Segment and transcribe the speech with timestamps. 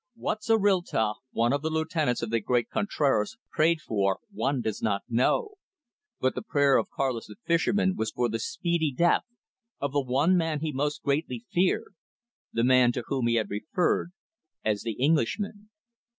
[0.15, 5.03] What Zorrilta, one of the lieutenants of the great Contraras, prayed for one does not
[5.07, 5.57] know,
[6.19, 9.25] but the prayer of Carlos the fisherman was for the speedy death
[9.79, 11.93] of the one man he most greatly feared,
[12.51, 14.11] the man to whom he had referred
[14.65, 15.69] as "the Englishman."